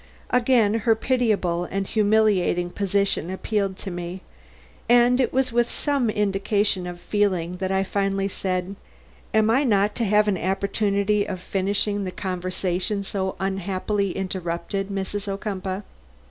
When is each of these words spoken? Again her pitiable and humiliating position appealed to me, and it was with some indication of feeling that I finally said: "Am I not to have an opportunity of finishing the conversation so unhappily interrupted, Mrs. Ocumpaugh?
Again 0.31 0.73
her 0.73 0.95
pitiable 0.95 1.65
and 1.65 1.87
humiliating 1.87 2.71
position 2.71 3.29
appealed 3.29 3.77
to 3.77 3.91
me, 3.91 4.21
and 4.89 5.21
it 5.21 5.31
was 5.31 5.53
with 5.53 5.69
some 5.69 6.09
indication 6.09 6.87
of 6.87 6.99
feeling 6.99 7.57
that 7.57 7.71
I 7.71 7.83
finally 7.83 8.27
said: 8.27 8.75
"Am 9.31 9.51
I 9.51 9.63
not 9.63 9.93
to 9.97 10.05
have 10.05 10.27
an 10.27 10.39
opportunity 10.39 11.27
of 11.27 11.39
finishing 11.39 12.03
the 12.03 12.11
conversation 12.11 13.03
so 13.03 13.35
unhappily 13.39 14.13
interrupted, 14.17 14.89
Mrs. 14.89 15.27
Ocumpaugh? 15.27 15.83